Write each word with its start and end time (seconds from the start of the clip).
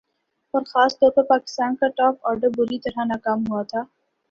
اور 0.53 0.61
خاص 0.67 0.97
طور 0.99 1.11
پر 1.11 1.23
پاکستان 1.25 1.75
کا 1.75 1.87
ٹاپ 1.97 2.27
آرڈر 2.27 2.49
بری 2.57 2.79
طرح 2.79 3.03
ناکام 3.05 3.43
ہوا 3.49 3.63
تھا 3.63 3.83